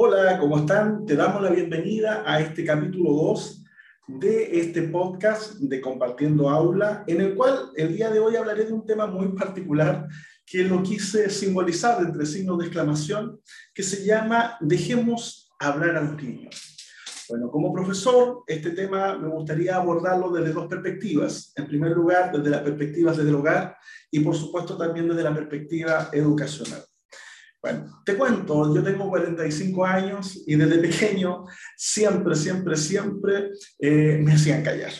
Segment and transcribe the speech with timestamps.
[0.00, 1.04] Hola, ¿cómo están?
[1.06, 3.64] Te damos la bienvenida a este capítulo 2
[4.06, 8.72] de este podcast de Compartiendo Aula, en el cual el día de hoy hablaré de
[8.72, 10.06] un tema muy particular
[10.46, 13.40] que lo quise simbolizar entre signos de exclamación,
[13.74, 16.76] que se llama Dejemos hablar a los niños.
[17.28, 21.52] Bueno, como profesor, este tema me gustaría abordarlo desde dos perspectivas.
[21.56, 23.76] En primer lugar, desde la perspectiva desde el hogar
[24.12, 26.84] y por supuesto también desde la perspectiva educacional.
[27.60, 31.44] Bueno, te cuento, yo tengo 45 años y desde pequeño
[31.76, 33.50] siempre, siempre, siempre
[33.80, 34.92] eh, me hacían callar.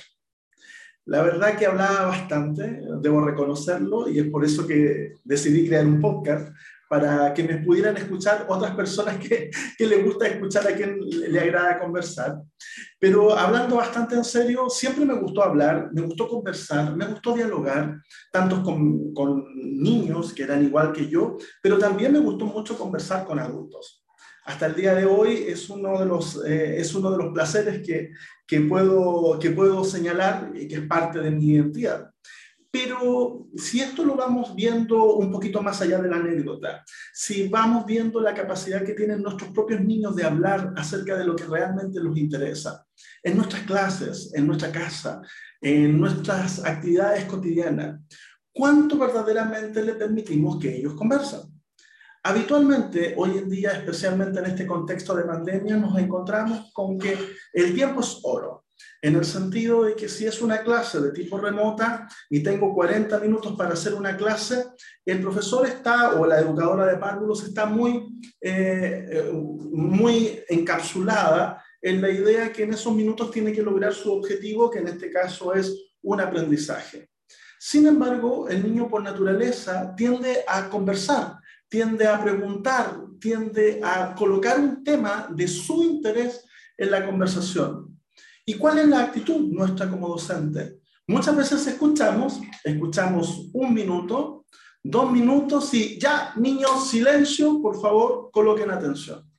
[1.05, 6.01] La verdad que hablaba bastante, debo reconocerlo, y es por eso que decidí crear un
[6.01, 6.53] podcast,
[6.89, 11.41] para que me pudieran escuchar otras personas que, que les gusta escuchar a quien le
[11.41, 12.41] agrada conversar.
[12.99, 18.01] Pero hablando bastante en serio, siempre me gustó hablar, me gustó conversar, me gustó dialogar,
[18.33, 23.25] tanto con, con niños que eran igual que yo, pero también me gustó mucho conversar
[23.25, 24.05] con adultos.
[24.49, 27.87] Hasta el día de hoy es uno de los, eh, es uno de los placeres
[27.87, 28.13] que,
[28.47, 32.11] que, puedo, que puedo señalar y que es parte de mi identidad.
[32.71, 37.87] Pero si esto lo vamos viendo un poquito más allá de la anécdota, si vamos
[37.87, 41.99] viendo la capacidad que tienen nuestros propios niños de hablar acerca de lo que realmente
[42.01, 42.85] los interesa,
[43.23, 45.23] en nuestras clases, en nuestra casa,
[45.63, 48.01] en nuestras actividades cotidianas,
[48.53, 51.41] ¿cuánto verdaderamente le permitimos que ellos conversen?
[52.23, 57.17] Habitualmente, hoy en día, especialmente en este contexto de pandemia, nos encontramos con que
[57.55, 58.67] el tiempo es oro
[59.01, 63.19] en el sentido de que si es una clase de tipo remota y tengo 40
[63.21, 64.65] minutos para hacer una clase,
[65.05, 72.11] el profesor está o la educadora de párvulos está muy, eh, muy encapsulada en la
[72.11, 75.93] idea que en esos minutos tiene que lograr su objetivo, que en este caso es
[76.03, 77.09] un aprendizaje.
[77.59, 81.39] Sin embargo, el niño por naturaleza tiende a conversar,
[81.69, 86.45] tiende a preguntar, tiende a colocar un tema de su interés
[86.77, 87.98] en la conversación.
[88.49, 90.81] ¿Y cuál es la actitud nuestra como docente?
[91.07, 94.47] Muchas veces escuchamos, escuchamos un minuto,
[94.83, 99.31] dos minutos y ya, niños, silencio, por favor, coloquen atención.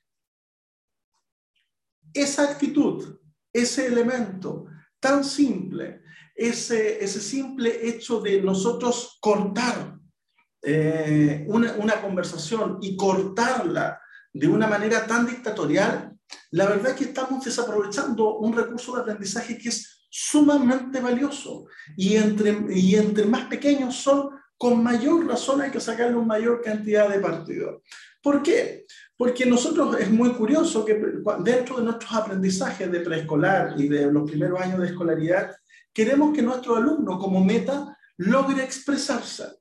[2.13, 3.17] Esa actitud,
[3.51, 4.67] ese elemento
[4.99, 6.03] tan simple,
[6.35, 9.97] ese, ese simple hecho de nosotros cortar
[10.61, 13.99] eh, una, una conversación y cortarla
[14.31, 16.08] de una manera tan dictatorial,
[16.51, 22.15] la verdad es que estamos desaprovechando un recurso de aprendizaje que es sumamente valioso y
[22.15, 27.09] entre, y entre más pequeños son, con mayor razón hay que sacarle una mayor cantidad
[27.09, 27.83] de partido.
[28.21, 28.85] ¿Por qué?
[29.15, 31.01] Porque nosotros es muy curioso que
[31.39, 35.55] dentro de nuestros aprendizajes de preescolar y de los primeros años de escolaridad,
[35.93, 39.58] queremos que nuestro alumno como meta logre expresarse.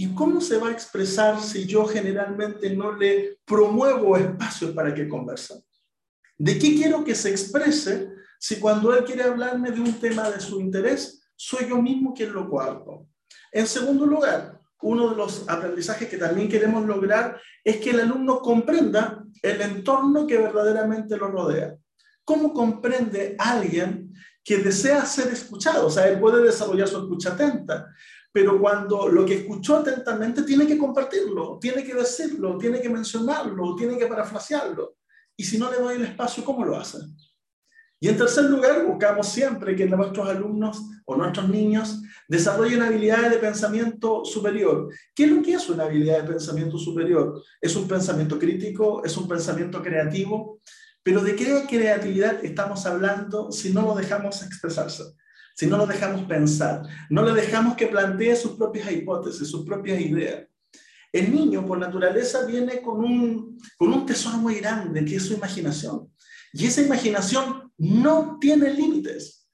[0.00, 5.06] ¿Y cómo se va a expresar si yo generalmente no le promuevo espacios para que
[5.06, 5.62] conversen?
[6.38, 8.08] ¿De qué quiero que se exprese
[8.38, 12.32] si cuando él quiere hablarme de un tema de su interés, soy yo mismo quien
[12.32, 13.08] lo cuarto?
[13.52, 18.40] En segundo lugar, uno de los aprendizajes que también queremos lograr es que el alumno
[18.40, 21.76] comprenda el entorno que verdaderamente lo rodea.
[22.24, 25.88] ¿Cómo comprende alguien que desea ser escuchado?
[25.88, 27.86] O sea, él puede desarrollar su escucha atenta,
[28.32, 33.74] pero cuando lo que escuchó atentamente tiene que compartirlo, tiene que decirlo, tiene que mencionarlo,
[33.74, 34.96] tiene que parafrasearlo.
[35.36, 36.98] Y si no le doy el espacio, ¿cómo lo hace?
[38.02, 43.38] Y en tercer lugar, buscamos siempre que nuestros alumnos o nuestros niños desarrollen habilidades de
[43.38, 44.88] pensamiento superior.
[45.14, 47.42] ¿Qué es lo que es una habilidad de pensamiento superior?
[47.60, 50.60] Es un pensamiento crítico, es un pensamiento creativo,
[51.02, 55.04] pero ¿de qué creatividad estamos hablando si no lo dejamos expresarse?
[55.54, 60.00] Si no lo dejamos pensar, no le dejamos que plantee sus propias hipótesis, sus propias
[60.00, 60.46] ideas.
[61.12, 65.34] El niño, por naturaleza, viene con un, con un tesoro muy grande, que es su
[65.34, 66.10] imaginación.
[66.52, 69.48] Y esa imaginación no tiene límites.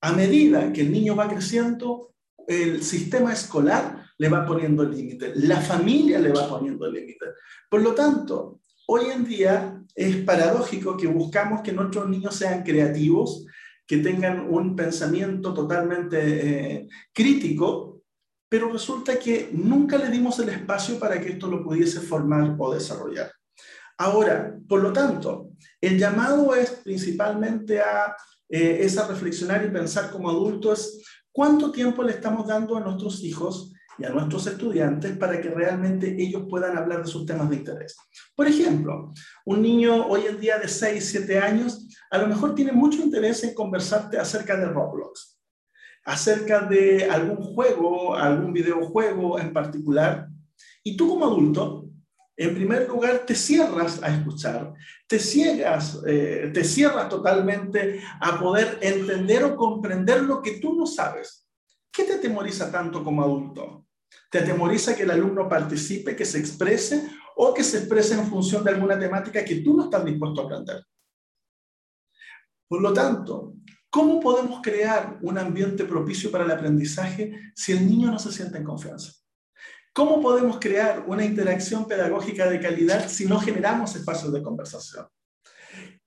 [0.00, 2.14] A medida que el niño va creciendo,
[2.46, 7.30] el sistema escolar le va poniendo límites, la familia le va poniendo límites.
[7.68, 13.46] Por lo tanto, hoy en día es paradójico que buscamos que nuestros niños sean creativos,
[13.86, 18.02] que tengan un pensamiento totalmente eh, crítico,
[18.48, 22.72] pero resulta que nunca le dimos el espacio para que esto lo pudiese formar o
[22.72, 23.30] desarrollar.
[23.98, 25.50] Ahora, por lo tanto,
[25.80, 28.16] el llamado es principalmente a
[28.48, 33.73] eh, esa reflexionar y pensar como adultos cuánto tiempo le estamos dando a nuestros hijos
[33.98, 37.96] y a nuestros estudiantes para que realmente ellos puedan hablar de sus temas de interés.
[38.34, 39.12] Por ejemplo,
[39.44, 43.44] un niño hoy en día de 6, 7 años a lo mejor tiene mucho interés
[43.44, 45.38] en conversarte acerca de Roblox,
[46.04, 50.28] acerca de algún juego, algún videojuego en particular,
[50.82, 51.84] y tú como adulto
[52.36, 54.74] en primer lugar, te cierras a escuchar,
[55.06, 60.84] te ciegas, eh, te cierras totalmente a poder entender o comprender lo que tú no
[60.84, 61.46] sabes.
[61.92, 63.83] ¿Qué te atemoriza tanto como adulto?
[64.30, 68.64] ¿Te atemoriza que el alumno participe, que se exprese o que se exprese en función
[68.64, 70.84] de alguna temática que tú no estás dispuesto a aprender?
[72.68, 73.54] Por lo tanto,
[73.90, 78.58] ¿cómo podemos crear un ambiente propicio para el aprendizaje si el niño no se siente
[78.58, 79.12] en confianza?
[79.92, 85.06] ¿Cómo podemos crear una interacción pedagógica de calidad si no generamos espacios de conversación?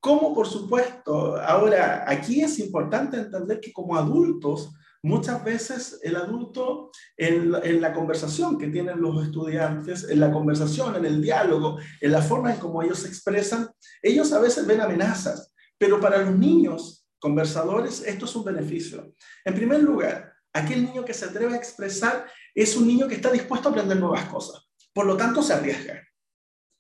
[0.02, 4.74] ¿Cómo, por supuesto, ahora aquí es importante entender que como adultos,
[5.04, 10.96] muchas veces el adulto en, en, la conversación que tienen los estudiantes, en la conversación,
[10.96, 13.70] en el diálogo, en la forma en cómo ellos se expresan,
[14.02, 19.14] ellos a veces ven amenazas, pero para los niños conversadores esto es un beneficio.
[19.46, 23.32] En primer lugar, aquel niño que se atreve a expresar es un niño que está
[23.32, 24.68] dispuesto a aprender nuevas cosas.
[24.94, 26.02] Por lo tanto, se arriesga.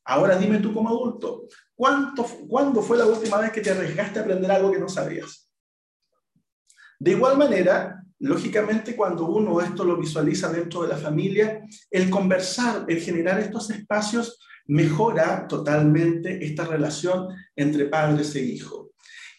[0.05, 4.21] Ahora dime tú como adulto, ¿cuánto, ¿cuándo fue la última vez que te arriesgaste a
[4.21, 5.51] aprender algo que no sabías?
[6.97, 11.61] De igual manera, lógicamente, cuando uno esto lo visualiza dentro de la familia,
[11.91, 18.86] el conversar, el generar estos espacios, mejora totalmente esta relación entre padres e hijos.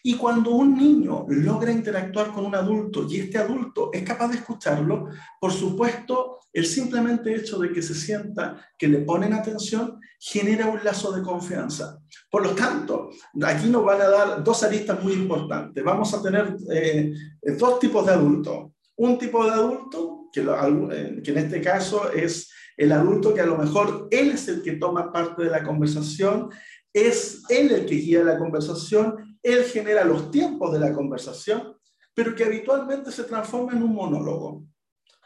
[0.03, 4.37] Y cuando un niño logra interactuar con un adulto y este adulto es capaz de
[4.37, 5.07] escucharlo,
[5.39, 10.83] por supuesto, el simplemente hecho de que se sienta que le ponen atención genera un
[10.83, 11.99] lazo de confianza.
[12.29, 13.09] Por lo tanto,
[13.43, 15.83] aquí nos van a dar dos aristas muy importantes.
[15.83, 17.13] Vamos a tener eh,
[17.57, 18.71] dos tipos de adultos.
[18.95, 23.45] Un tipo de adulto, que, eh, que en este caso es el adulto que a
[23.45, 26.49] lo mejor él es el que toma parte de la conversación,
[26.93, 31.75] es él el que guía la conversación él genera los tiempos de la conversación,
[32.13, 34.63] pero que habitualmente se transforma en un monólogo.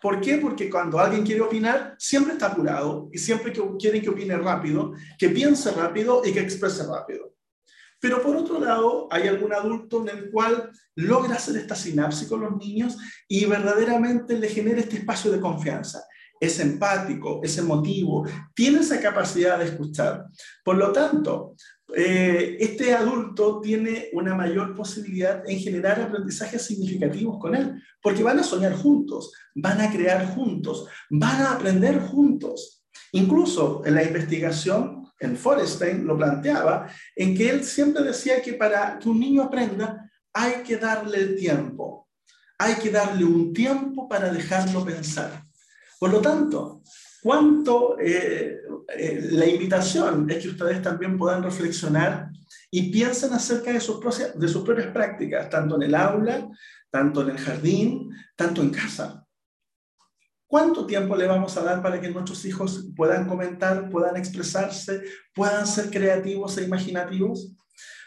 [0.02, 0.38] ¿Por qué?
[0.38, 5.30] Porque cuando alguien quiere opinar, siempre está apurado y siempre quiere que opine rápido, que
[5.30, 7.34] piense rápido y que exprese rápido.
[8.04, 12.42] Pero por otro lado, hay algún adulto en el cual logra hacer esta sinapsis con
[12.42, 12.98] los niños
[13.30, 16.04] y verdaderamente le genera este espacio de confianza.
[16.38, 20.26] Es empático, es emotivo, tiene esa capacidad de escuchar.
[20.66, 21.56] Por lo tanto,
[21.96, 28.40] eh, este adulto tiene una mayor posibilidad en generar aprendizajes significativos con él, porque van
[28.40, 32.84] a soñar juntos, van a crear juntos, van a aprender juntos.
[33.12, 38.98] Incluso en la investigación, en Forestein lo planteaba, en que él siempre decía que para
[38.98, 42.10] que un niño aprenda hay que darle el tiempo,
[42.58, 45.44] hay que darle un tiempo para dejarlo pensar.
[46.00, 46.82] Por lo tanto,
[47.22, 48.58] cuánto eh,
[48.88, 52.30] eh, la invitación es que ustedes también puedan reflexionar
[52.72, 56.50] y piensen acerca de sus, propias prácticas, tanto en el aula,
[56.90, 59.26] tanto en el jardín, tanto en casa.
[60.48, 65.04] ¿Cuánto tiempo le vamos a dar para que nuestros hijos puedan comentar, puedan expresarse,
[65.34, 67.56] puedan ser creativos e imaginativos?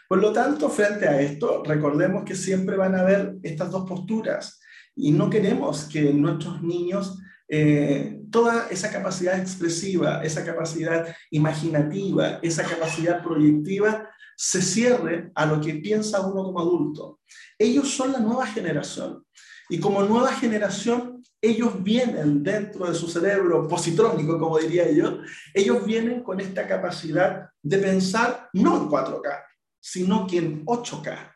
[0.08, 4.60] Por lo tanto, frente a esto, recordemos que siempre van a haber estas dos posturas
[4.94, 7.18] y no queremos que nuestros niños
[7.48, 15.60] eh, toda esa capacidad expresiva, esa capacidad imaginativa, esa capacidad proyectiva se cierre a lo
[15.60, 17.20] que piensa uno como adulto.
[17.58, 19.24] Ellos son la nueva generación
[19.68, 25.20] y como nueva generación ellos vienen dentro de su cerebro positrónico, como diría yo,
[25.54, 29.44] ellos vienen con esta capacidad de pensar no en 4K,
[29.80, 31.32] sino que en 8K.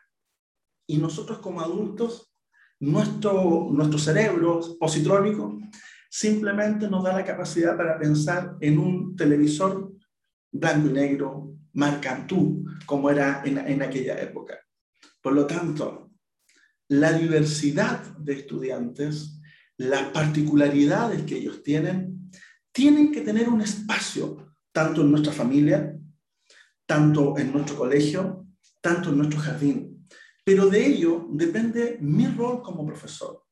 [0.87, 2.33] Y nosotros como adultos,
[2.79, 5.59] nuestro, nuestro cerebro positrónico
[6.11, 9.93] simplemente nos da la capacidad para pensar en un televisor
[10.51, 14.59] blanco y negro, marcantú, como era en, en aquella época.
[15.21, 16.11] Por lo tanto,
[16.89, 19.39] la diversidad de estudiantes,
[19.77, 22.29] las particularidades que ellos tienen,
[22.73, 25.97] tienen que tener un espacio, tanto en nuestra familia,
[26.85, 28.47] tanto en nuestro colegio,
[28.81, 30.05] tanto en nuestro jardín.
[30.43, 33.45] Pero de ello depende mi rol como profesor.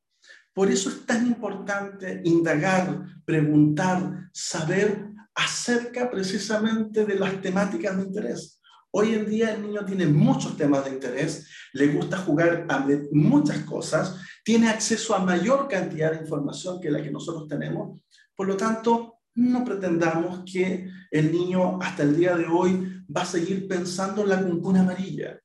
[0.60, 8.62] Por eso es tan importante indagar, preguntar, saber acerca precisamente de las temáticas de interés.
[8.92, 13.60] Hoy en día el niño tiene muchos temas de interés, le gusta jugar a muchas
[13.60, 17.98] cosas, tiene acceso a mayor cantidad de información que la que nosotros tenemos.
[18.36, 23.26] Por lo tanto, no pretendamos que el niño hasta el día de hoy va a
[23.26, 25.40] seguir pensando en la cuncuna amarilla.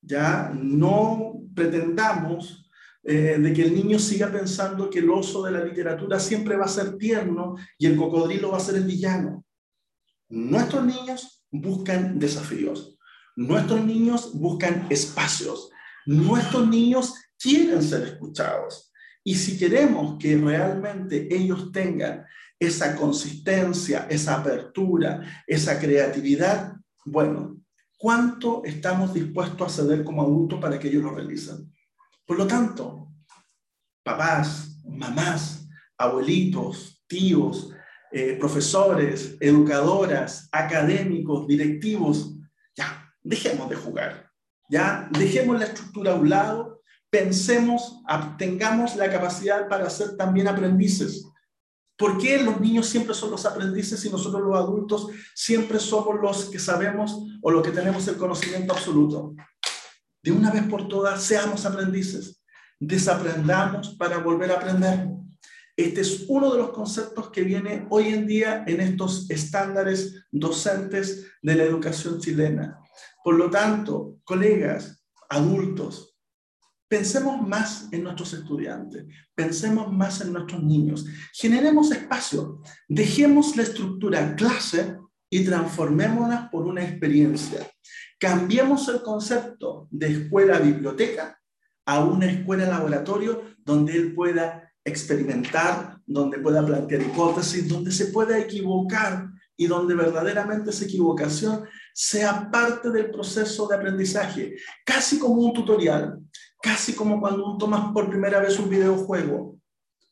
[0.00, 2.65] Ya no pretendamos
[3.08, 6.64] eh, de que el niño siga pensando que el oso de la literatura siempre va
[6.64, 9.44] a ser tierno y el cocodrilo va a ser el villano.
[10.28, 12.98] Nuestros niños buscan desafíos,
[13.36, 15.70] nuestros niños buscan espacios,
[16.04, 18.92] nuestros niños quieren ser escuchados.
[19.22, 22.24] Y si queremos que realmente ellos tengan
[22.58, 27.60] esa consistencia, esa apertura, esa creatividad, bueno,
[27.96, 31.72] ¿cuánto estamos dispuestos a ceder como adultos para que ellos lo realicen?
[32.26, 33.12] Por lo tanto,
[34.02, 37.70] papás, mamás, abuelitos, tíos,
[38.10, 42.34] eh, profesores, educadoras, académicos, directivos,
[42.76, 44.30] ya, dejemos de jugar,
[44.68, 48.02] ya, dejemos la estructura a un lado, pensemos,
[48.36, 51.24] tengamos la capacidad para ser también aprendices.
[51.96, 56.50] ¿Por qué los niños siempre son los aprendices y nosotros los adultos siempre somos los
[56.50, 59.34] que sabemos o los que tenemos el conocimiento absoluto?
[60.26, 62.42] De una vez por todas, seamos aprendices,
[62.80, 65.06] desaprendamos para volver a aprender.
[65.76, 71.28] Este es uno de los conceptos que viene hoy en día en estos estándares docentes
[71.40, 72.76] de la educación chilena.
[73.22, 76.18] Por lo tanto, colegas, adultos,
[76.88, 84.34] pensemos más en nuestros estudiantes, pensemos más en nuestros niños, generemos espacio, dejemos la estructura
[84.34, 84.98] clase
[85.30, 87.60] y transformémosla por una experiencia.
[88.18, 91.38] Cambiemos el concepto de escuela-biblioteca
[91.86, 99.28] a una escuela-laboratorio donde él pueda experimentar, donde pueda plantear hipótesis, donde se pueda equivocar
[99.56, 106.20] y donde verdaderamente esa equivocación sea parte del proceso de aprendizaje, casi como un tutorial,
[106.62, 109.58] casi como cuando uno toma por primera vez un videojuego.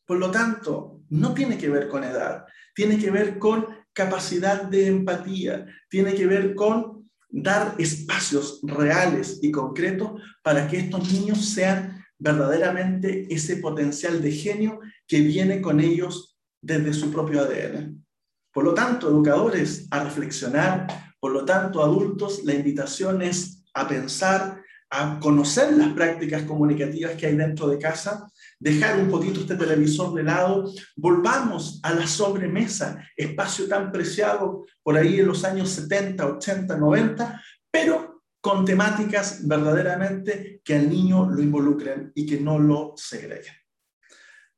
[0.05, 4.87] Por lo tanto, no tiene que ver con edad, tiene que ver con capacidad de
[4.87, 12.05] empatía, tiene que ver con dar espacios reales y concretos para que estos niños sean
[12.19, 18.05] verdaderamente ese potencial de genio que viene con ellos desde su propio ADN.
[18.53, 20.87] Por lo tanto, educadores, a reflexionar,
[21.19, 27.27] por lo tanto, adultos, la invitación es a pensar, a conocer las prácticas comunicativas que
[27.27, 28.27] hay dentro de casa,
[28.65, 34.97] dejar un poquito este televisor de lado, volvamos a la sobremesa, espacio tan preciado por
[34.97, 41.43] ahí en los años 70, 80, 90, pero con temáticas verdaderamente que al niño lo
[41.43, 43.53] involucren y que no lo segreguen.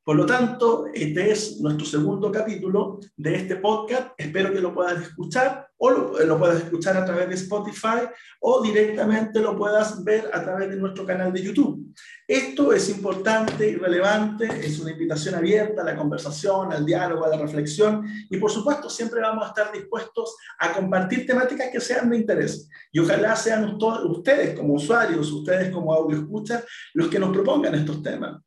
[0.06, 4.12] Por lo tanto, este es nuestro segundo capítulo de este podcast.
[4.18, 8.08] Espero que lo puedas escuchar o lo, lo, puedas escuchar a través de Spotify
[8.40, 11.87] o directamente lo puedas ver a través de nuestro canal de YouTube.
[12.28, 17.30] Esto es importante y relevante, es una invitación abierta a la conversación, al diálogo, a
[17.30, 22.10] la reflexión y por supuesto siempre vamos a estar dispuestos a compartir temáticas que sean
[22.10, 26.64] de interés y ojalá sean ustedes como usuarios, ustedes como audio escucha,
[26.94, 28.42] los que nos propongan estos temas.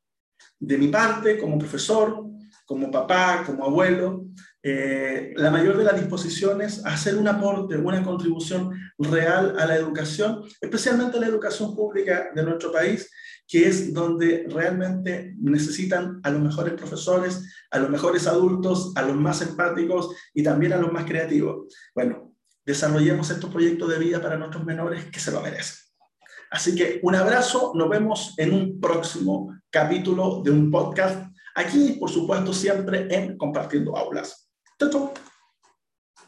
[0.58, 2.22] De mi parte, como profesor,
[2.70, 4.26] como papá, como abuelo,
[4.62, 9.74] eh, la mayor de las disposiciones a hacer un aporte, una contribución real a la
[9.74, 13.10] educación, especialmente a la educación pública de nuestro país,
[13.48, 19.16] que es donde realmente necesitan a los mejores profesores, a los mejores adultos, a los
[19.16, 21.74] más empáticos y también a los más creativos.
[21.92, 25.74] Bueno, desarrollemos estos proyectos de vida para nuestros menores que se lo merecen.
[26.52, 31.29] Así que un abrazo, nos vemos en un próximo capítulo de un podcast,
[31.60, 34.48] aquí por supuesto siempre en Compartiendo Aulas.